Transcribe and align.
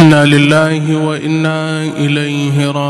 إنا 0.00 0.24
لله 0.24 1.06
وإنا 1.06 1.82
إليه 1.82 2.70
راجعون. 2.70 2.80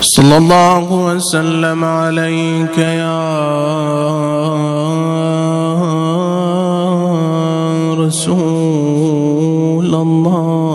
صلى 0.00 0.36
الله 0.36 0.92
وسلم 0.92 1.84
عليك 1.84 2.78
يا 2.78 3.28
رسول 7.94 9.94
الله. 9.94 10.67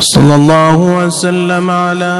صلى 0.00 0.34
الله 0.34 0.76
وسلم 0.76 1.70
عليك 1.70 2.10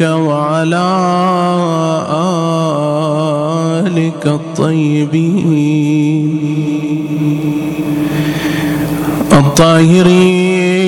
وعلى 0.00 0.88
آلك 3.86 4.26
الطيبين. 4.26 5.58
الطاهرين 9.32 10.78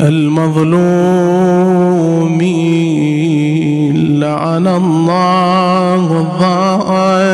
المظلومين 0.00 1.10
لعن 4.30 4.66
الله 4.66 6.06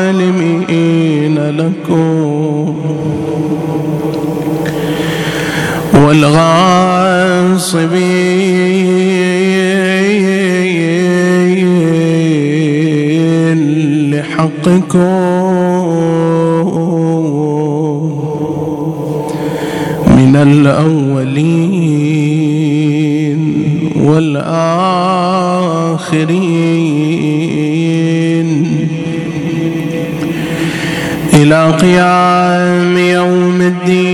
الظالمين 0.09 1.37
لكم 1.49 2.75
والغاصبين 12.37 13.59
لحقكم 14.11 15.17
من 20.17 20.35
الأولين 20.35 21.77
والآخرين. 24.05 25.27
إلى 31.47 31.71
قيام 31.71 32.97
يوم 32.97 33.61
الدين. 33.61 34.07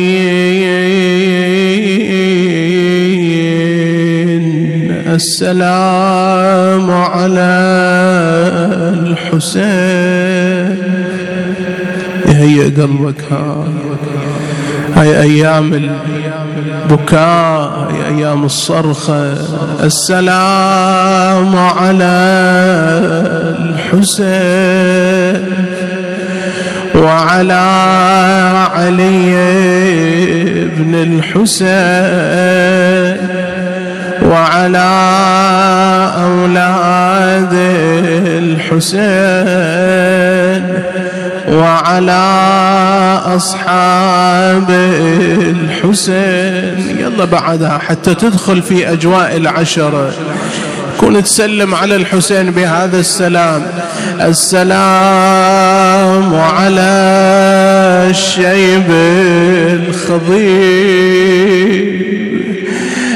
السلام 5.13 6.91
على 6.91 7.53
الحسين. 8.93 10.77
يهيئ 12.27 12.65
قلبك 12.81 13.21
ها 13.31 13.67
هاي 14.95 15.21
أيام 15.21 15.73
البكاء 16.89 17.89
هاي 17.89 18.15
أيام 18.15 18.43
الصرخة. 18.43 19.33
السلام 19.83 21.55
على 21.55 22.13
الحسين. 23.59 25.43
وعلى 27.03 27.63
علي 28.75 29.35
بن 30.77 30.95
الحسين 30.95 31.73
وعلى 34.29 34.91
أولاد 36.23 37.53
الحسين 38.73 39.53
وعلى 41.51 42.23
أصحاب 43.25 44.69
الحسين. 45.39 46.97
يلا 46.99 47.25
بعدها 47.25 47.77
حتى 47.77 48.15
تدخل 48.15 48.61
في 48.61 48.91
أجواء 48.91 49.37
العشرة 49.37 50.11
كن 51.01 51.23
تسلم 51.23 51.75
على 51.75 51.95
الحسين 51.95 52.51
بهذا 52.51 52.99
السلام. 52.99 53.61
السلام 54.21 54.75
على 56.35 56.91
الشيب 58.09 58.91
الخضير 59.87 61.33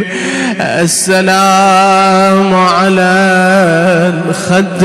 السلام 0.61 2.55
على 2.55 3.11
الخد 4.13 4.83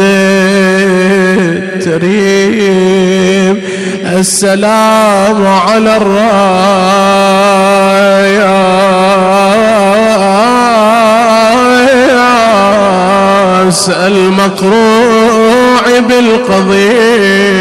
التريب 1.86 3.62
السلام 4.18 5.46
على 5.46 5.96
الراياس 5.96 6.36
المقروع 13.90 15.18
بالقضيب. 16.08 17.56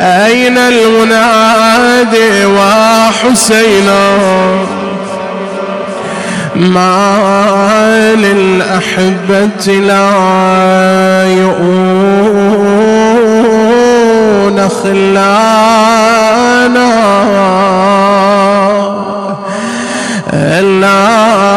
أين 0.00 0.58
المنادي 0.58 2.46
وحسينا 2.46 4.00
ما 6.60 8.14
للأحبة 8.14 9.66
لا 9.66 11.24
يؤون 11.24 12.60
خلانا. 14.68 16.10
إلا 20.32 21.49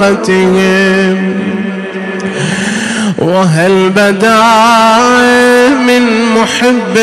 فرقتهم 0.00 1.34
وهل 3.18 3.88
بدا 3.88 4.42
من 5.86 6.02
محب 6.34 6.96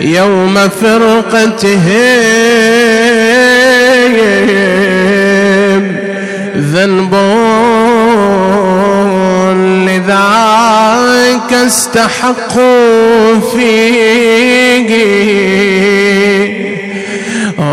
يوم 0.00 0.54
فرقتهم 0.68 1.84
ذنب 6.56 7.14
لذاك 9.86 11.52
استحقوا 11.52 13.40
فيه 13.54 14.94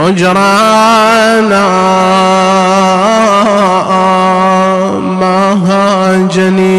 هجرانا 0.02 1.68
ما 5.00 5.54
هاجني 5.68 6.72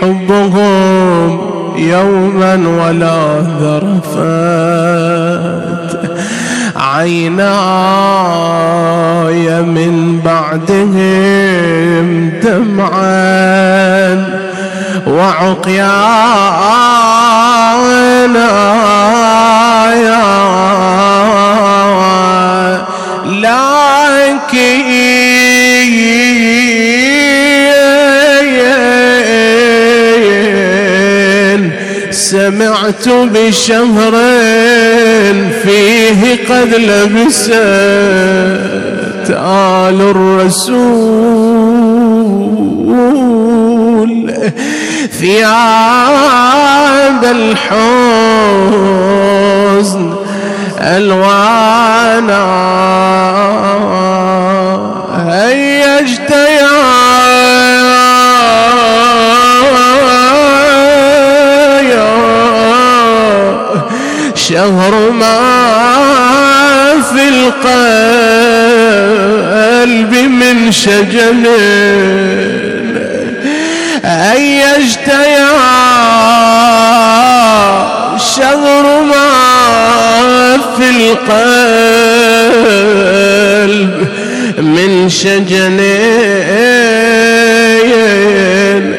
حبهم 0.00 1.38
يوما 1.76 2.54
ولا 2.54 3.40
ذرفت. 3.60 4.24
عيناي 6.76 7.44
من 9.62 10.20
بعدهم 10.24 12.06
دمعا. 12.42 14.24
وعقيانا 15.06 15.94
لا 18.26 18.74
سمعت 32.34 33.08
بشهر 33.08 34.14
فيه 35.62 36.20
قد 36.48 36.74
لبست 36.74 37.50
آل 39.30 40.00
الرسول 40.00 41.24
ثياب 45.20 46.54
الحزن. 47.24 47.84
ألوانا. 50.80 52.44
هيجت 55.28 56.30
يا 56.30 56.94
شهر 64.34 65.10
ما 65.10 65.40
في 67.12 67.28
القلب 67.28 67.64
من 70.14 70.72
شجن. 70.72 71.46
أيجت 74.04 75.08
يا 75.08 75.43
من 85.04 85.80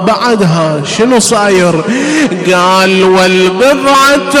بعدها 0.07 0.81
شنو 0.97 1.19
صاير؟ 1.19 1.83
قال 2.53 3.03
والبضعة 3.03 4.33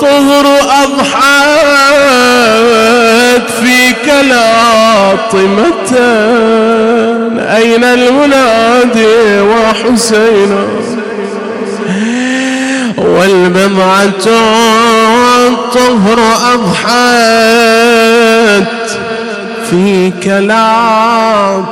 طهر 0.00 0.46
أضحت 0.84 1.36
فيك 4.06 4.14
لاطمة 4.24 5.90
أين 7.56 7.84
المنادي 7.84 9.40
وحسينا 9.40 10.64
والبضعة 12.98 14.26
الطهر 15.48 16.18
أضحت 16.54 17.06
فيك 19.70 20.26
لاطمة 20.26 21.66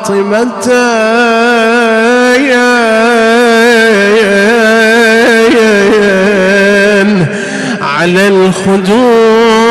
على 7.80 8.28
الخدود 8.28 9.63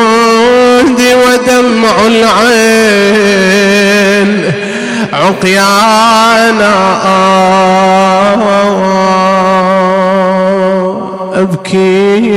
ودمع 1.44 2.06
العين 2.06 3.32
عقيانا. 5.12 6.74
أبكي 11.34 12.30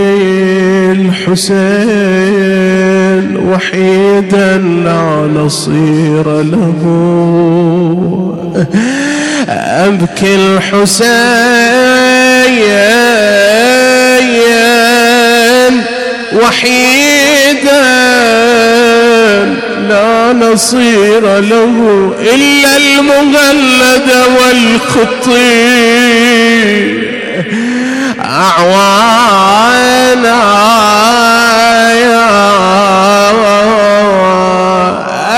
الحسين 0.91 2.17
وحيدا 3.37 4.57
لا 4.57 5.29
نصير 5.35 6.27
له. 6.41 6.81
أبكي 9.49 10.35
الحسين 10.35 11.47
وحيدا 16.33 17.83
لا 20.07 20.33
نصير 20.33 21.39
له 21.39 21.75
إلا 22.19 22.77
المغلد 22.77 24.09
والخطيب 24.39 25.37
أعوانا 28.19 29.57
يا 31.91 32.29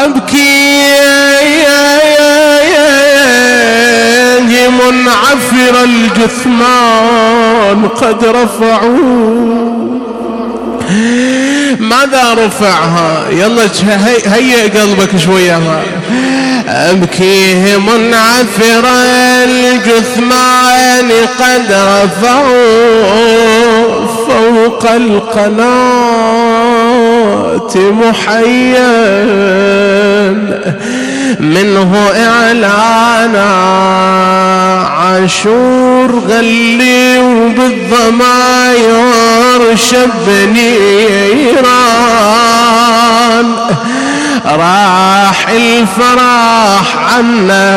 أبكي 0.06 0.80
يا 1.64 2.00
يا 4.50 4.70
منعفر 4.70 5.76
الجثمان 5.84 7.80
قد 7.88 8.26
رفعوا 8.26 9.39
ماذا 11.90 12.34
رفعها؟ 12.34 13.26
يلا 13.32 13.70
هيئ 14.26 14.80
قلبك 14.80 15.18
شوية 15.18 15.60
أبكيه 16.68 17.78
منعفر 17.78 18.84
الجثمان 19.44 21.12
قد 21.40 21.72
رفعوا 21.72 23.20
فوق 24.28 24.92
القناة 24.92 25.70
محيا. 27.76 29.10
منه 31.40 32.12
إعلانا 32.16 33.50
عاشور 34.84 36.24
غلي 36.28 37.20
وبالضماير 37.20 38.94
شب 39.76 40.30
نيران. 40.54 41.70
راح 44.46 45.50
الفرح 45.50 46.98
عنا 47.14 47.70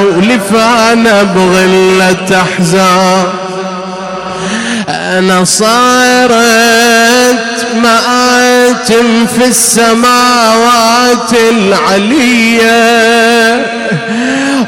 ولفانا 0.00 1.22
بغلة 1.22 2.42
أحزان. 2.42 3.24
أنا 4.88 5.44
صارت 5.44 6.32
مآتم 7.82 9.26
في 9.26 9.44
السماوات 9.46 11.32
العلية 11.52 12.72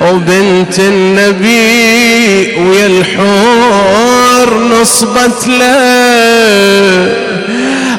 وبنت 0.01 0.79
النبي 0.79 2.57
ويا 2.59 2.87
الحور 2.87 4.14
نصبت 4.59 5.49
له. 5.49 7.15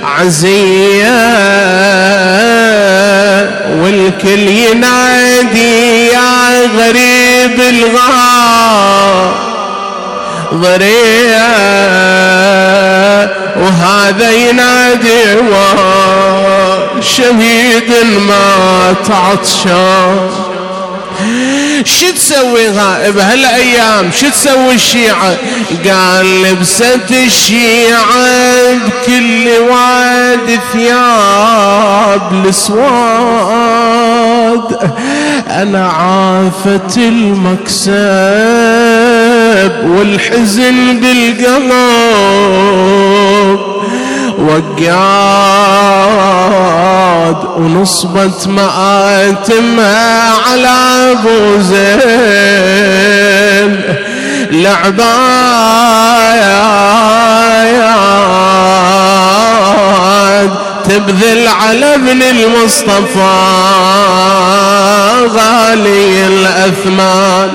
عزية 0.04 1.36
والكل 3.82 4.48
ينادي 4.48 6.08
يا 6.08 6.66
غريب 6.78 7.60
الغار. 7.70 9.36
ضريع 10.54 11.46
وهذا 13.56 14.32
ينادي 14.32 15.26
شهيد 17.02 17.92
مات 18.28 19.12
عطشان 19.12 20.30
شو 21.84 22.12
تسوي 22.12 22.68
غائب 22.70 23.18
هالايام 23.18 24.12
شو 24.20 24.30
تسوي 24.30 24.74
الشيعة؟ 24.74 25.38
قال 25.90 26.42
لبست 26.42 27.12
الشيعة 27.12 28.74
بكل 28.74 29.48
واد 29.70 30.60
ثياب 30.74 32.22
الأسواد. 32.32 32.86
أنا 35.50 35.88
عافت 35.88 36.98
المكسب 36.98 37.86
والحزن 39.90 41.00
بالقلب. 41.00 41.72
وقاد 44.40 45.76
ونصبت 47.58 48.48
مآتمها 48.48 50.32
على 50.32 50.76
أبو 51.12 51.60
زين 51.60 52.96
لعبايات 59.76 60.52
تبذل 60.90 61.48
على 61.48 61.96
ابن 61.96 62.22
المصطفى 62.22 63.36
غالي 65.28 66.28
الأثمان. 66.28 67.52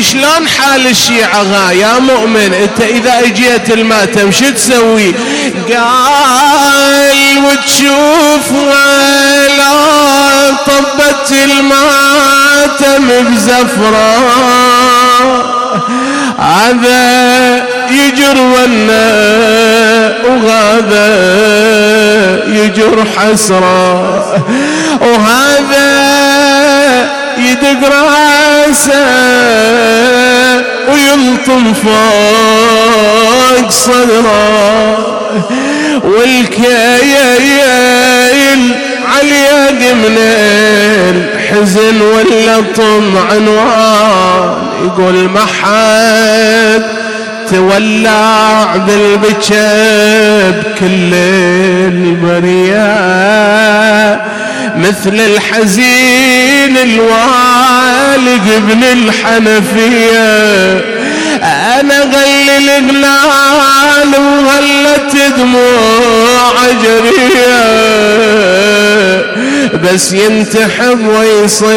شلون 0.00 0.48
حال 0.48 0.86
الشيعة 0.86 1.72
يا 1.72 1.98
مؤمن؟ 1.98 2.54
انت 2.54 2.80
اذا 2.80 3.18
اجيت 3.18 3.70
الماتم 3.70 4.30
شو 4.32 4.50
تسوي؟ 4.50 5.14
قال 5.74 7.38
وتشوف 7.44 8.52
ولا 8.52 9.72
طبت 10.66 11.32
الماتم 11.32 13.04
بزفرة. 13.30 14.18
هذا 16.38 17.66
يجر 17.90 18.40
ولا 18.40 19.02
وهذا 20.24 21.08
يجر 22.46 23.04
حسرة. 23.16 24.22
وهذا 25.00 25.92
يدق 27.38 27.88
راسه 28.72 29.04
ويلطم 30.92 31.72
فوق 31.72 33.70
صدره 33.70 34.96
والكيل 36.04 37.62
عليا 39.04 39.70
من 39.92 40.16
الحزن 41.10 42.00
ولا 42.00 42.60
طم 42.76 43.18
عنوان. 43.30 44.54
يقول 44.84 45.28
ما 45.28 45.40
حد 45.40 46.82
تولع 47.50 48.76
بالبكب 48.76 50.62
كل 50.78 51.14
البريات 52.24 53.22
مثل 54.76 55.20
الحزين 55.20 56.41
الوالق 56.76 58.46
ابن 58.56 58.82
الحنفية. 58.82 60.22
أنا 61.80 62.00
غلي 62.00 62.78
الغلال 62.78 64.12
وغلت 64.20 65.12
دموع 65.36 66.54
جرية. 66.82 67.62
بس 69.84 70.12
ينتحب 70.12 71.06
ويصيح 71.06 71.72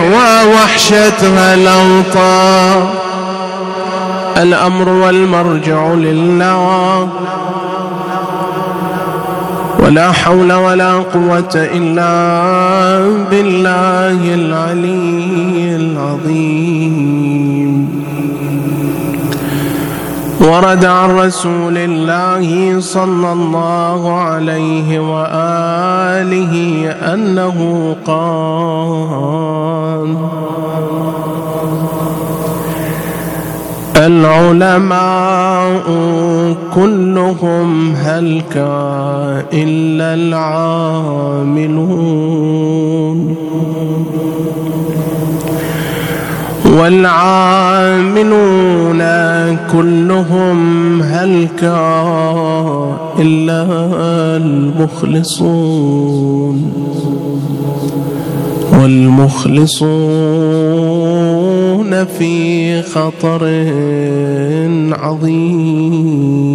ووحشتها 0.00 1.54
الأوطان 1.54 2.88
الأمر 4.36 4.88
والمرجع 4.88 5.92
لله 5.94 7.08
ولا 9.84 10.12
حول 10.12 10.52
ولا 10.52 10.94
قوة 10.94 11.54
إلا 11.54 12.10
بالله 13.30 14.34
العلي 14.34 15.76
العظيم. 15.76 17.30
ورد 20.40 20.84
عن 20.84 21.10
رسول 21.10 21.76
الله 21.78 22.80
صلى 22.80 23.32
الله 23.32 24.12
عليه 24.20 25.00
وآله 25.00 26.54
أنه 27.14 27.96
قال 28.06 29.30
العلماء 34.06 35.82
كلهم 36.74 37.94
هلك 37.94 38.56
إلا 39.52 40.14
العاملون؟ 40.14 41.60
والعاملون 46.78 48.10
كلهم 49.72 51.02
هلك 51.02 51.64
إلا 53.18 53.66
المخلصون؟ 54.36 55.80
والمخلصون 58.72 60.30
في 61.88 62.82
خطر 62.82 63.40
عظيم. 64.92 66.50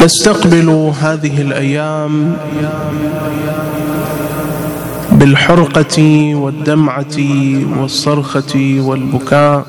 نستقبل 0.00 0.68
هذه 1.00 1.40
الأيام 1.40 2.36
بالحرقة 5.12 5.98
والدمعة 6.34 7.16
والصرخة 7.80 8.80
والبكاء. 8.80 9.66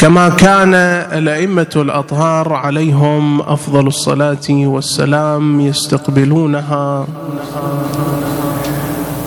كما 0.00 0.28
كان 0.28 0.74
الأئمة 1.18 1.72
الأطهار 1.76 2.52
عليهم 2.52 3.40
أفضل 3.40 3.86
الصلاة 3.86 4.48
والسلام 4.50 5.60
يستقبلونها. 5.60 7.06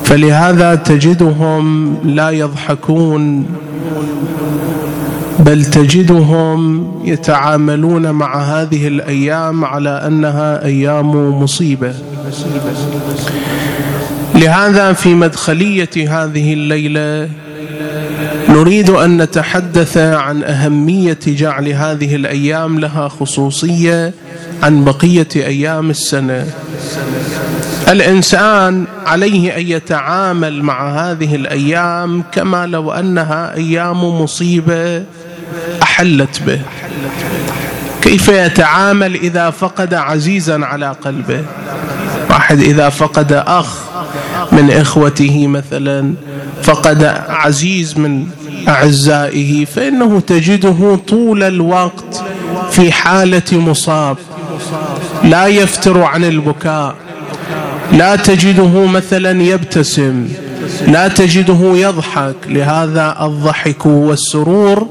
فلهذا 0.04 0.76
تجدهم 0.76 1.96
لا 2.04 2.30
يضحكون 2.30 3.46
بل 5.40 5.66
تجدهم 5.66 6.92
يتعاملون 7.06 8.12
مع 8.12 8.42
هذه 8.42 8.88
الأيام 8.88 9.66
على 9.66 9.90
أنها 9.90 10.66
أيام 10.66 11.42
مصيبة. 11.42 11.94
لهذا 14.36 14.94
في 14.94 15.14
مدخلية 15.14 15.90
هذه 16.24 16.54
الليلة 16.54 17.30
نريد 18.54 18.90
أن 18.90 19.22
نتحدث 19.22 19.98
عن 19.98 20.44
أهمية 20.44 21.20
جعل 21.28 21.68
هذه 21.68 22.16
الأيام 22.16 22.80
لها 22.80 23.08
خصوصية 23.08 24.14
عن 24.64 24.84
بقية 24.84 25.28
أيام 25.36 25.90
السنة. 25.90 26.48
الإنسان 27.90 28.86
عليه 29.06 29.58
أن 29.58 29.68
يتعامل 29.68 30.64
مع 30.64 30.90
هذه 30.90 31.36
الأيام 31.36 32.24
كما 32.32 32.68
لو 32.68 32.92
أنها 32.92 33.56
أيام 33.56 34.22
مصيبة 34.22 35.04
أحلت 35.82 36.42
به. 36.48 36.62
كيف 38.02 38.28
يتعامل 38.28 39.16
إذا 39.16 39.50
فقد 39.50 39.94
عزيزا 39.94 40.66
على 40.66 40.96
قلبه؟ 41.06 41.42
واحد 42.30 42.60
إذا 42.60 42.90
فقد 42.90 43.34
أخ 43.34 43.68
من 44.52 44.72
إخوته 44.72 45.48
مثلا 45.48 46.14
فقد 46.64 47.04
عزيز 47.30 47.98
من 47.98 48.28
أعزائه 48.68 49.66
فإنه 49.66 50.20
تجده 50.20 51.00
طول 51.08 51.44
الوقت 51.44 52.24
في 52.72 52.92
حالة 52.92 53.42
مصاب. 53.52 54.18
لا 55.24 55.48
يفتر 55.48 56.02
عن 56.02 56.24
البكاء. 56.24 56.96
لا 57.92 58.16
تجده 58.16 58.86
مثلا 58.86 59.44
يبتسم. 59.44 60.28
لا 60.88 61.08
تجده 61.08 61.74
يضحك. 61.76 62.36
لهذا 62.48 63.18
الضحك 63.22 63.86
والسرور 63.86 64.88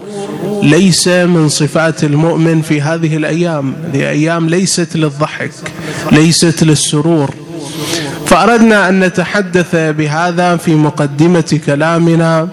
ليس 0.63 1.09
من 1.09 1.49
صفات 1.49 2.05
المؤمن 2.05 2.63
في 2.63 2.81
هذه 2.81 3.17
الأيام. 3.17 3.75
هذه 3.87 4.09
أيام 4.09 4.49
ليست 4.49 4.97
للضحك 4.97 5.53
ليست 6.13 6.65
للسرور. 6.65 7.31
فأردنا 8.27 8.89
أن 8.89 9.01
نتحدث 9.01 9.75
بهذا 9.75 10.57
في 10.57 10.75
مقدمة 10.75 11.61
كلامنا 11.67 12.49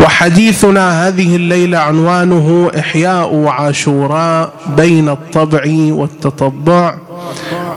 وحديثنا 0.00 1.08
هذه 1.08 1.36
الليلة 1.36 1.78
عنوانه 1.78 2.70
إحياء 2.78 3.46
عاشوراء 3.46 4.52
بين 4.76 5.08
الطبع 5.08 5.62
والتطبع. 5.68 6.94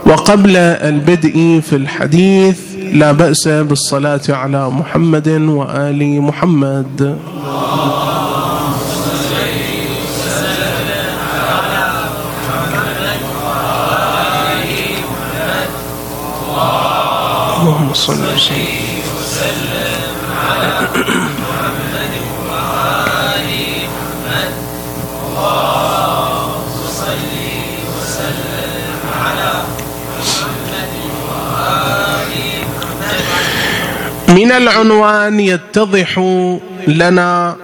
وقبل 0.05 0.57
البدء 0.57 1.61
في 1.69 1.75
الحديث 1.75 2.59
لا 2.93 3.11
بأس 3.11 3.47
بالصلاة 3.47 4.21
على 4.29 4.69
محمد 4.69 5.27
وآل 5.27 6.21
محمد. 6.21 7.17
اللهم 17.65 17.93
صل 17.93 18.13
وسلم 19.17 20.15
على 20.49 20.87
محمد. 20.95 21.34
من 34.35 34.51
العنوان 34.51 35.39
يتضح 35.39 36.19
لنا 36.87 37.55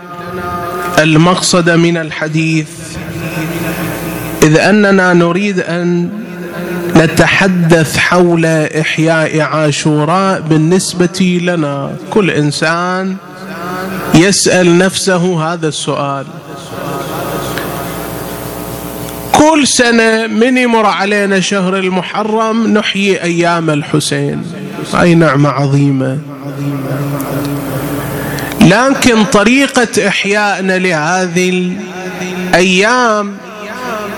المقصد 1.00 1.70
من 1.70 1.98
الحديث 1.98 2.68
إذ 4.44 4.58
أننا 4.58 5.13
نريد 5.13 5.60
أن 5.60 6.10
نتحدث 6.96 7.98
حول 7.98 8.46
إحياء 8.46 9.40
عاشوراء 9.40 10.42
بالنسبة 10.42 11.40
لنا. 11.44 11.92
كل 12.10 12.30
إنسان 12.30 13.16
يسأل 14.16 14.78
نفسه 14.78 15.54
هذا 15.54 15.68
السؤال. 15.68 16.25
كل 19.32 19.68
سنة 19.68 20.28
من 20.28 20.58
يمر 20.58 20.86
علينا 20.86 21.40
شهر 21.40 21.78
المحرم 21.78 22.68
نحيي 22.68 23.24
أيام 23.24 23.70
الحسين. 23.70 24.44
أي 25.01 25.16
نعمة 25.16 25.50
عظيمة. 25.50 26.18
لكن 28.62 29.24
طريقة 29.24 30.07
إحيائنا 30.07 30.77
لهذه 30.77 31.75
الأيام 32.50 33.38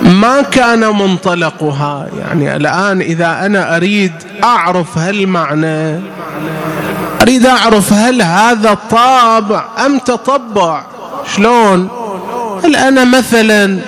ما 0.02 0.42
كان 0.42 0.80
منطلقها. 0.80 2.08
يعني 2.20 2.56
الآن 2.56 3.02
إذا 3.02 3.46
أنا 3.46 3.76
أريد 3.78 4.12
أعرف 4.44 4.98
هالمعنى 4.98 6.00
أريد 7.22 7.46
أعرف 7.46 7.94
هل 7.94 8.22
هذا 8.22 8.78
طابع 8.90 9.66
أم 9.86 10.00
تطبع. 10.00 10.84
شلون؟ 11.36 11.90
هل 12.64 12.76
أنا 12.76 13.04
مثلا 13.04 13.80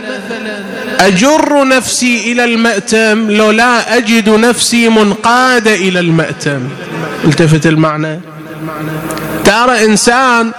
أجر 1.00 1.68
نفسي 1.68 2.32
إلى 2.32 2.44
المأتم 2.44 3.32
لو 3.32 3.52
لا 3.52 3.98
أجد 3.98 4.30
نفسي 4.30 4.90
منقادة 4.90 5.74
إلى 5.76 6.00
المأتم؟ 6.00 6.62
التفت 7.26 7.68
المعنى. 7.68 8.20
ترى 9.44 9.86
إنسان 9.86 10.52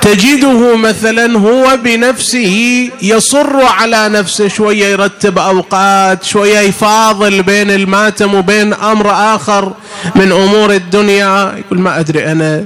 تجده 0.00 0.76
مثلا 0.76 1.38
هو 1.38 1.78
بنفسه 1.84 2.90
يصر 3.02 3.64
على 3.64 4.08
نفسه 4.08 4.48
شوية 4.48 4.86
يرتب 4.86 5.38
أوقات 5.38 6.24
شوية 6.24 6.58
يفاضل 6.58 7.42
بين 7.42 7.70
الماتم 7.70 8.34
وبين 8.34 8.72
أمر 8.74 9.10
آخر 9.10 9.72
من 10.14 10.32
أمور 10.32 10.72
الدنيا. 10.72 11.54
يقول 11.58 11.80
ما 11.80 12.00
أدري 12.00 12.32
أنا 12.32 12.64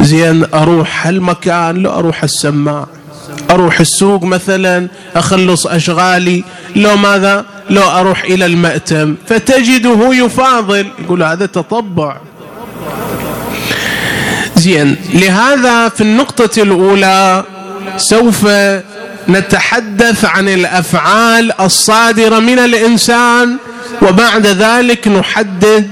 زين 0.00 0.46
أروح 0.54 1.06
هالمكان 1.06 1.76
لو 1.76 1.90
أروح 1.90 2.22
السماع 2.22 2.86
أروح 3.50 3.80
السوق 3.80 4.24
مثلا 4.24 4.88
أخلص 5.16 5.66
أشغالي. 5.66 6.44
لو 6.76 6.96
ماذا؟ 6.96 7.44
لو 7.70 7.82
أروح 7.82 8.24
إلى 8.24 8.46
المأتم. 8.46 9.14
فتجده 9.28 10.14
يفاضل. 10.14 10.86
يقول 11.04 11.22
هذا 11.22 11.46
تطبع. 11.46 12.16
زين 14.56 14.96
لهذا 15.14 15.88
في 15.88 16.00
النقطة 16.00 16.62
الأولى 16.62 17.44
سوف 17.96 18.46
نتحدث 19.28 20.24
عن 20.24 20.48
الأفعال 20.48 21.60
الصادرة 21.60 22.38
من 22.38 22.58
الإنسان 22.58 23.56
وبعد 24.02 24.46
ذلك 24.46 25.08
نحدد 25.08 25.88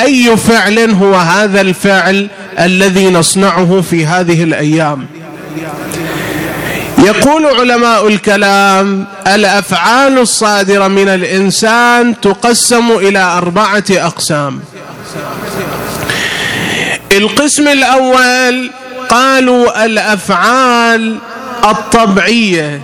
أي 0.00 0.36
فعل 0.36 0.90
هو 0.90 1.14
هذا 1.14 1.60
الفعل 1.60 2.28
الذي 2.58 3.10
نصنعه 3.10 3.80
في 3.90 4.06
هذه 4.06 4.42
الأيام. 4.42 5.06
يقول 6.98 7.46
علماء 7.46 8.08
الكلام 8.08 9.06
الأفعال 9.26 10.18
الصادرة 10.18 10.88
من 10.88 11.08
الإنسان 11.08 12.20
تقسم 12.20 12.90
إلى 12.90 13.18
أربعة 13.18 13.84
أقسام. 13.90 14.60
القسم 17.16 17.68
الأول 17.68 18.70
قالوا 19.08 19.84
الأفعال 19.84 21.18
الطبيعية. 21.64 22.80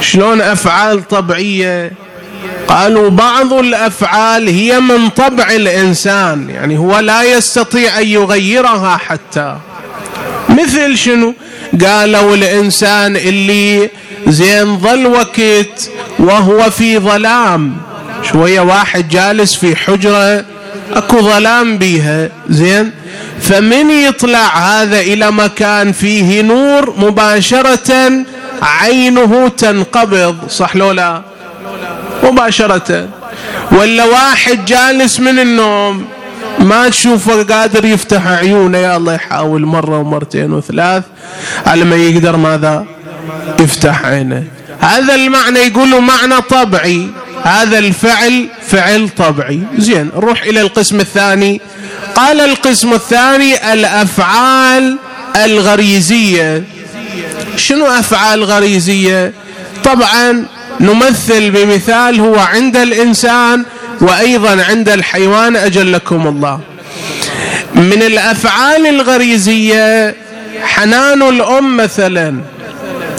شلون 0.00 0.40
أفعال 0.40 1.08
طبيعية؟ 1.08 1.92
قالوا 2.68 3.10
بعض 3.10 3.52
الأفعال 3.52 4.48
هي 4.48 4.80
من 4.80 5.08
طبع 5.08 5.50
الإنسان 5.50 6.50
يعني 6.50 6.78
هو 6.78 6.98
لا 6.98 7.22
يستطيع 7.22 7.98
أن 7.98 8.06
يغيرها 8.06 8.96
حتى. 8.96 9.56
مثل 10.48 10.96
شنو؟ 10.98 11.34
قالوا 11.84 12.34
الإنسان 12.34 13.16
اللي 13.16 13.90
زين 14.26 14.78
ظل 14.78 15.06
وقت 15.06 15.90
وهو 16.18 16.70
في 16.70 16.98
ظلام. 16.98 17.76
شوية 18.22 18.60
واحد 18.60 19.08
جالس 19.08 19.54
في 19.54 19.76
حجرة 19.76 20.44
اكو 20.92 21.20
ظلام 21.20 21.78
بيها. 21.78 22.28
زين؟ 22.48 22.90
فمن 23.40 23.90
يطلع 23.90 24.46
هذا 24.58 25.00
إلى 25.00 25.30
مكان 25.30 25.92
فيه 25.92 26.42
نور 26.42 26.94
مباشرة 26.98 28.12
عينه 28.62 29.48
تنقبض. 29.48 30.48
صح 30.48 30.76
لو 30.76 30.92
لا؟ 30.92 31.22
مباشرة. 32.22 33.08
ولا 33.72 34.04
واحد 34.04 34.64
جالس 34.64 35.20
من 35.20 35.38
النوم 35.38 36.04
ما 36.58 36.88
تشوفه 36.88 37.42
قادر 37.42 37.84
يفتح 37.84 38.26
عيونه. 38.26 38.78
يا 38.78 38.96
الله 38.96 39.14
يحاول 39.14 39.66
مرة 39.66 39.98
ومرتين 39.98 40.52
وثلاث 40.52 41.02
على 41.66 41.84
ما 41.84 41.96
يقدر 41.96 42.36
ماذا؟ 42.36 42.84
يفتح 43.60 44.04
عينه. 44.04 44.44
هذا 44.80 45.14
المعنى 45.14 45.58
يقولوا 45.58 46.00
معنى 46.00 46.42
طبعي. 46.50 47.10
هذا 47.42 47.78
الفعل 47.78 48.48
فعل 48.68 49.08
طبعي. 49.08 49.60
زين 49.78 50.10
نروح 50.16 50.42
إلى 50.42 50.60
القسم 50.60 51.00
الثاني. 51.00 51.60
قال 52.14 52.40
القسم 52.40 52.92
الثاني 52.92 53.72
الأفعال 53.72 54.98
الغريزية. 55.36 56.64
شنو 57.56 57.86
أفعال 57.86 58.44
غريزية؟ 58.44 59.32
طبعا 59.84 60.44
نمثل 60.80 61.50
بمثال 61.50 62.20
هو 62.20 62.38
عند 62.38 62.76
الإنسان 62.76 63.64
وأيضا 64.00 64.64
عند 64.64 64.88
الحيوان 64.88 65.56
أجلكم 65.56 66.26
الله. 66.26 66.60
من 67.74 68.02
الأفعال 68.02 68.86
الغريزية 68.86 70.14
حنان 70.62 71.22
الأم 71.22 71.76
مثلا. 71.76 72.40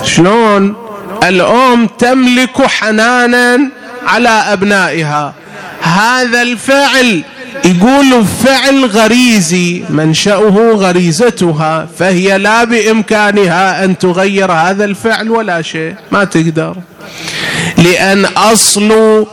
شلون؟ 0.04 0.76
الأم 1.24 1.88
تملك 1.88 2.62
حنانا 2.62 3.70
على 4.08 4.30
أبنائها. 4.30 5.34
هذا 5.82 6.42
الفعل 6.42 7.24
يقول 7.66 8.26
فعل 8.26 8.86
غريزي 8.86 9.84
منشأه 9.90 10.72
غريزتها 10.76 11.88
فهي 12.00 12.38
لا 12.38 12.64
بإمكانها 12.64 13.84
أن 13.84 13.98
تغير 13.98 14.52
هذا 14.52 14.86
الفعل 14.86 15.30
ولا 15.30 15.62
شيء 15.62 15.96
ما 16.12 16.24
تقدر. 16.24 16.76
لأن 17.78 18.26
أصل 18.26 19.26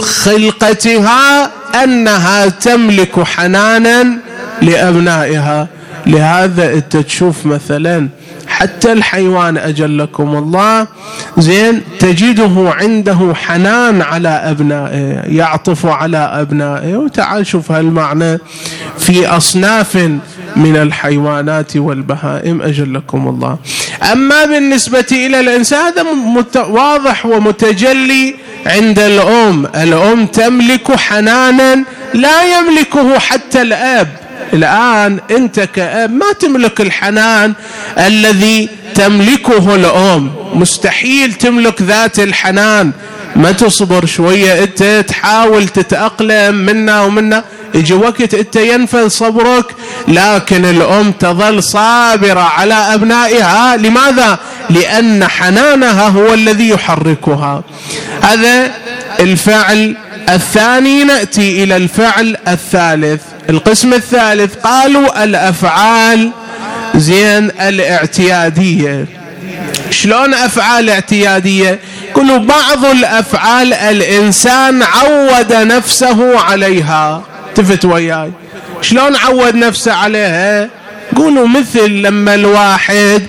خلقتها 0.00 1.50
أنها 1.84 2.46
تملك 2.46 3.22
حنانا 3.22 4.18
لأبنائها. 4.62 5.68
لهذا 6.06 6.72
أنت 6.72 6.96
تشوف 6.96 7.46
مثلا 7.46 8.08
حتى 8.56 8.92
الحيوان 8.92 9.56
أجلكم 9.56 10.36
الله. 10.36 10.86
زين 11.38 11.82
تجده 11.98 12.72
عنده 12.80 13.34
حنان 13.34 14.02
على 14.02 14.28
ابنائه 14.28 15.22
يعطف 15.36 15.86
على 15.86 16.18
أبنائه. 16.18 16.96
وتعال 16.96 17.46
شوف 17.46 17.72
هالمعنى 17.72 18.38
في 18.98 19.26
أصناف 19.26 19.96
من 20.56 20.76
الحيوانات 20.76 21.76
والبهائم 21.76 22.62
أجلكم 22.62 23.28
الله. 23.28 23.58
أما 24.12 24.44
بالنسبة 24.44 25.06
إلى 25.12 25.40
الإنسان 25.40 25.80
هذا 25.86 26.06
واضح 26.62 27.26
ومتجلي 27.26 28.34
عند 28.66 28.98
الأم. 28.98 29.66
الأم 29.66 30.26
تملك 30.26 30.96
حنانا 30.96 31.84
لا 32.14 32.58
يملكه 32.58 33.18
حتى 33.18 33.62
الأب. 33.62 34.08
الآن 34.52 35.20
أنت 35.30 35.60
كأب 35.60 36.10
ما 36.10 36.32
تملك 36.40 36.80
الحنان 36.80 37.54
الذي 37.98 38.68
تملكه 38.94 39.74
الأم. 39.74 40.30
مستحيل 40.54 41.32
تملك 41.32 41.82
ذات 41.82 42.18
الحنان. 42.18 42.92
ما 43.36 43.52
تصبر 43.52 44.06
شوية 44.06 44.62
أنت 44.62 45.04
تحاول 45.08 45.68
تتأقلم 45.68 46.54
منا 46.54 47.02
ومنا. 47.02 47.44
يجي 47.74 47.94
وقت 47.94 48.34
أنت 48.34 48.56
ينفذ 48.56 49.08
صبرك 49.08 49.64
لكن 50.08 50.64
الأم 50.64 51.12
تظل 51.12 51.62
صابرة 51.62 52.40
على 52.40 52.74
أبنائها. 52.74 53.76
لماذا؟ 53.76 54.38
لأن 54.70 55.28
حنانها 55.28 56.08
هو 56.08 56.34
الذي 56.34 56.68
يحركها. 56.68 57.62
هذا 58.22 58.70
الفعل 59.20 59.96
الثاني. 60.28 61.04
نأتي 61.04 61.64
إلى 61.64 61.76
الفعل 61.76 62.36
الثالث. 62.48 63.22
القسم 63.50 63.94
الثالث 63.94 64.54
قالوا 64.54 65.24
الأفعال 65.24 66.30
زين 66.94 67.50
الاعتيادية. 67.60 69.06
شلون 69.90 70.34
أفعال 70.34 70.90
اعتيادية؟ 70.90 71.78
يقولوا 72.10 72.38
بعض 72.38 72.84
الأفعال 72.84 73.72
الإنسان 73.72 74.82
عود 74.82 75.52
نفسه 75.52 76.38
عليها. 76.40 77.22
التفت 77.48 77.84
وياي. 77.84 78.30
شلون 78.82 79.16
عود 79.16 79.54
نفسه 79.54 79.92
عليها؟ 79.92 80.68
قولوا 81.16 81.48
مثل 81.48 81.88
لما 81.90 82.34
الواحد 82.34 83.22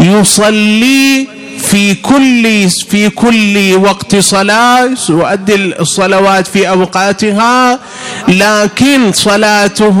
يصلي 0.00 1.28
في 1.74 1.94
كل 1.94 2.70
في 2.90 3.10
كل 3.10 3.74
وقت 3.76 4.16
صلاة 4.16 4.90
يؤدي 5.08 5.54
الصلوات 5.54 6.46
في 6.46 6.68
أوقاتها 6.68 7.78
لكن 8.28 9.12
صلاته 9.12 10.00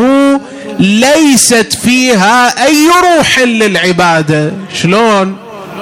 ليست 0.78 1.78
فيها 1.84 2.66
أي 2.66 2.88
روح 3.02 3.38
للعبادة. 3.38 4.52
شلون؟ 4.74 5.36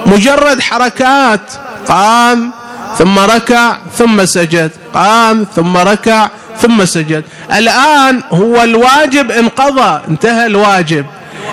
مجرد 0.05 0.61
حركات. 0.61 1.51
قام 1.87 2.51
ثم 2.97 3.19
ركع 3.19 3.77
ثم 3.97 4.25
سجد. 4.25 4.71
قام 4.93 5.45
ثم 5.55 5.77
ركع 5.77 6.29
ثم 6.61 6.85
سجد. 6.85 7.23
الآن 7.53 8.21
هو 8.31 8.63
الواجب 8.63 9.31
انقضى 9.31 10.01
انتهى 10.09 10.45
الواجب. 10.45 11.05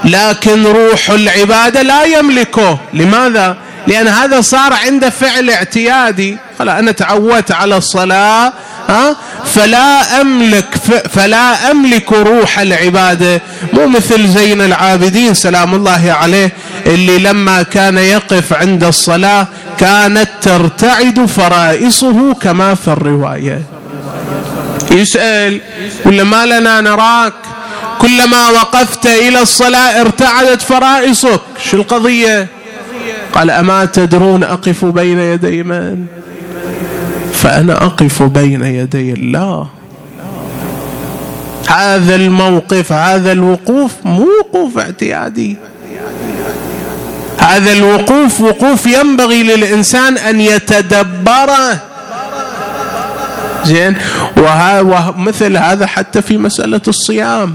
لكن 0.04 0.66
روح 0.66 1.10
العبادة 1.10 1.82
لا 1.82 2.04
يملكه. 2.04 2.78
لماذا؟ 2.94 3.56
لأن 3.86 4.08
هذا 4.08 4.40
صار 4.40 4.72
عنده 4.72 5.10
فعل 5.10 5.50
اعتيادي. 5.50 6.36
خلاص 6.58 6.74
أنا 6.74 6.92
تعودت 6.92 7.52
على 7.52 7.76
الصلاة 7.76 8.52
ها؟ 8.88 9.16
فلا 9.44 10.20
أملك 10.20 10.74
فلا 11.12 11.70
أملك 11.70 12.12
روح 12.12 12.58
العبادة. 12.58 13.42
مو 13.72 13.86
مثل 13.86 14.28
زين 14.28 14.60
العابدين 14.60 15.34
سلام 15.34 15.74
الله 15.74 16.16
عليه 16.20 16.52
اللي 16.86 17.18
لما 17.18 17.62
كان 17.62 17.98
يقف 17.98 18.52
عند 18.52 18.84
الصلاة 18.84 19.46
كانت 19.78 20.28
ترتعد 20.42 21.26
فرائصه 21.26 22.34
كما 22.34 22.74
في 22.74 22.88
الرواية. 22.88 23.62
يسأل 24.90 25.60
ولا 26.04 26.24
ما 26.24 26.46
لنا 26.46 26.80
نراك؟ 26.80 27.32
كلما 27.98 28.48
وقفت 28.48 29.06
إلى 29.06 29.42
الصلاة 29.42 30.00
ارتعدت 30.00 30.62
فرائصك. 30.62 31.40
شو 31.70 31.76
القضية؟ 31.76 32.59
قال 33.40 33.50
أما 33.50 33.84
تدرون 33.84 34.42
أقف 34.42 34.84
بين 34.84 35.18
يدي 35.18 35.62
من؟ 35.62 36.06
فأنا 37.32 37.86
أقف 37.86 38.22
بين 38.22 38.62
يدي 38.62 39.12
الله. 39.12 39.66
هذا 41.68 42.14
الموقف 42.14 42.92
هذا 42.92 43.32
الوقوف 43.32 43.92
مو 44.04 44.26
وقوف 44.40 44.78
اعتيادي. 44.78 45.56
هذا 47.38 47.72
الوقوف 47.72 48.40
وقوف 48.40 48.86
ينبغي 48.86 49.42
للإنسان 49.42 50.18
أن 50.18 50.40
يتدبره. 50.40 51.80
زين؟ 53.64 53.96
ومثل 54.36 55.56
هذا 55.56 55.86
حتى 55.86 56.22
في 56.22 56.38
مسألة 56.38 56.80
الصيام. 56.88 57.54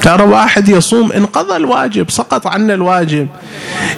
ترى 0.00 0.24
واحد 0.24 0.68
يصوم 0.68 1.12
انقضى 1.12 1.56
الواجب 1.56 2.10
سقط 2.10 2.46
عنا 2.46 2.74
الواجب. 2.74 3.28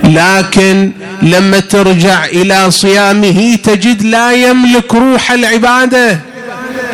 لكن 0.06 0.92
لما 1.22 1.60
ترجع 1.60 2.24
إلى 2.24 2.70
صيامه 2.70 3.56
تجد 3.64 4.02
لا 4.02 4.32
يملك 4.32 4.94
روح 4.94 5.32
العبادة. 5.32 6.20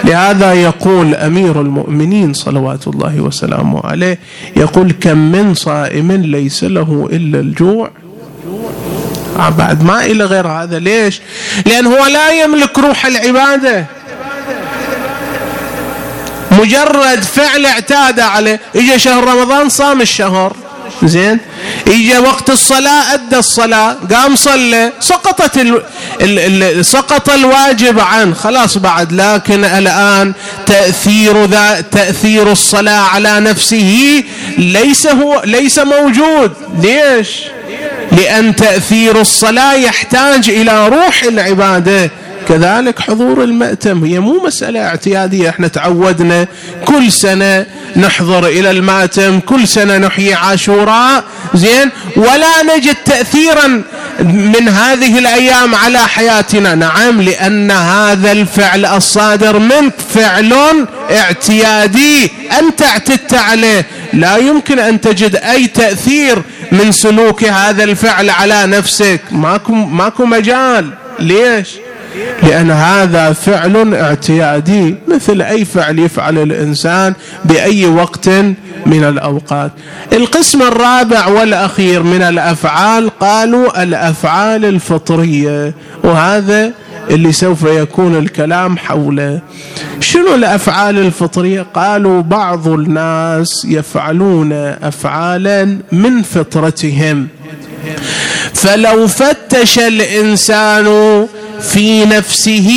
لهذا 0.05 0.53
يقول 0.53 1.15
أمير 1.15 1.61
المؤمنين 1.61 2.33
صلوات 2.33 2.89
الله 2.89 3.21
وسلامه 3.21 3.81
عليه 3.85 4.19
يقول 4.57 4.93
كم 5.01 5.19
من 5.19 5.55
صائم 5.55 6.13
ليس 6.13 6.65
له 6.65 7.09
إلا 7.13 7.41
الجوع. 7.41 7.91
آه، 9.39 9.49
بعد 9.49 9.85
ما 9.85 10.05
إلى 10.05 10.25
غير 10.25 10.49
هذا 10.49 10.79
ليش؟ 10.79 11.21
لأن 11.67 11.87
هو 11.87 12.07
لا 12.07 12.43
يملك 12.43 12.79
روح 12.79 13.07
العبادة. 13.07 13.87
مجرد 16.51 17.23
فعل 17.23 17.67
اعتاد 17.67 18.21
عليه 18.21 18.61
اجى 18.77 18.99
شهر 18.99 19.25
رمضان 19.25 19.69
صام 19.69 20.01
الشهر. 20.01 20.57
زين؟ 21.05 21.39
اجى 21.89 22.19
وقت 22.19 22.51
الصلاة 22.51 23.15
أدى 23.15 23.39
الصلاة 23.39 23.97
قام 24.15 24.37
صلى 24.37 24.93
سقطت 25.01 25.59
ال... 25.59 25.83
ال... 26.21 26.63
ال... 26.63 26.85
سقط 26.85 27.31
الواجب 27.31 28.01
عنه. 28.01 28.35
خلاص 28.35 28.79
بعد 28.79 29.13
لكن 29.13 29.65
الآن 29.65 30.33
تأثير 30.67 31.45
ذا 31.45 31.81
تأثير 31.93 32.53
الصلاة 32.53 33.01
على 33.01 33.41
نفسه 33.41 34.25
ليس 34.59 35.07
هو 35.07 35.43
ليس 35.45 35.79
موجود. 35.79 36.53
ليش؟ 36.83 37.29
لأن 38.13 38.57
تأثير 38.57 39.21
الصلاة 39.21 39.75
يحتاج 39.75 40.51
إلى 40.51 40.89
روح 40.89 41.23
العبادة. 41.23 42.11
كذلك 42.49 43.01
حضور 43.01 43.45
المأتم. 43.45 44.05
هي 44.05 44.21
مو 44.21 44.47
مسألة 44.47 44.81
اعتيادية. 44.81 45.49
إحنا 45.49 45.69
تعودنا 45.69 46.47
كل 46.85 47.13
سنة 47.13 47.67
نحضر 47.97 48.47
إلى 48.47 48.71
المأتم 48.71 49.41
كل 49.41 49.69
سنة 49.69 49.99
نحيي 49.99 50.35
عاشوراء. 50.35 51.25
زين؟ 51.55 51.91
ولا 52.17 52.77
نجد 52.77 52.97
تأثيرا 53.05 53.83
من 54.21 54.69
هذه 54.69 55.19
الأيام 55.19 55.75
على 55.75 55.99
حياتنا. 55.99 56.75
نعم 56.75 57.23
لأن 57.23 57.71
هذا 57.71 58.33
الفعل 58.33 58.87
الصادر 58.87 59.59
منك 59.59 59.93
فعل 60.15 60.55
اعتيادي. 61.11 62.31
أنت 62.59 62.83
اعتدت 62.83 63.35
عليه. 63.35 63.87
لا 64.13 64.37
يمكن 64.37 64.79
أن 64.79 65.01
تجد 65.01 65.37
أي 65.37 65.67
تأثير 65.67 66.43
من 66.73 66.93
سلوك 66.93 67.45
هذا 67.45 67.85
الفعل 67.85 68.31
على 68.31 68.67
نفسك. 68.67 69.21
ماكو 69.31 69.73
ماكو 69.73 70.25
مجال. 70.25 70.91
ليش؟ 71.19 71.69
لأن 72.43 72.71
هذا 72.71 73.33
فعل 73.33 73.95
اعتيادي 73.95 74.95
مثل 75.09 75.43
أي 75.43 75.65
فعل 75.65 75.99
يفعل 75.99 76.39
الإنسان 76.39 77.15
بأي 77.45 77.87
وقت 77.87 78.29
من 78.87 79.05
الأوقات. 79.05 79.71
القسم 80.13 80.63
الرابع 80.63 81.27
والأخير 81.27 82.03
من 82.03 82.23
الأفعال 82.23 83.11
قالوا 83.19 83.83
الأفعال 83.83 84.65
الفطرية 84.65 85.75
وهذا 86.05 86.73
اللي 87.11 87.33
سوف 87.33 87.63
يكون 87.63 88.19
الكلام 88.19 88.79
حوله. 88.79 89.41
شنو 90.01 90.35
الأفعال 90.35 90.99
الفطرية؟ 90.99 91.67
قالوا 91.75 92.23
بعض 92.23 92.69
الناس 92.69 93.65
يفعلون 93.69 94.53
افعالا 94.83 95.79
من 95.93 96.23
فطرتهم. 96.23 97.29
فلو 98.55 99.07
فتش 99.07 99.79
الإنسان 99.79 100.87
في 101.63 102.05
نفسه 102.05 102.71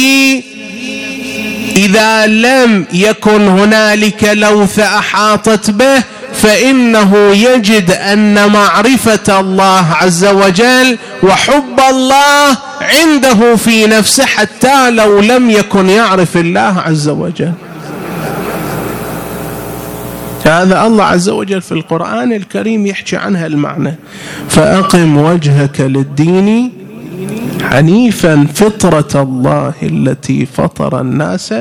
إذا 1.76 2.28
لم 2.28 2.86
يكن 2.94 3.48
هنالك 3.48 4.24
لوثه 4.24 5.00
أحاطت 5.00 5.72
به 5.72 6.04
فإنه 6.34 7.16
يجد 7.32 7.92
أن 7.92 8.52
معرفة 8.52 9.40
الله 9.40 9.86
عز 9.94 10.26
وجل 10.26 10.98
وحب 11.24 11.80
الله 11.90 12.58
عنده 12.82 13.56
في 13.56 13.88
نفسه 13.88 14.26
حتى 14.26 14.92
لو 14.92 15.20
لم 15.20 15.50
يكن 15.50 15.90
يعرف 15.90 16.38
الله 16.38 16.84
عز 16.86 17.10
وجل. 17.10 17.54
هذا 20.46 20.86
الله 20.86 21.04
عز 21.04 21.30
وجل 21.30 21.62
في 21.62 21.72
القرآن 21.72 22.34
الكريم 22.34 22.88
يحكي 22.88 23.16
عنها 23.16 23.46
المعنى. 23.48 23.96
فأقم 24.50 25.18
وجهك 25.18 25.82
للدين 25.82 26.72
حنيفا 27.72 28.48
فطرة 28.56 29.22
الله 29.22 29.74
التي 29.84 30.48
فطر 30.58 31.02
الناس 31.02 31.54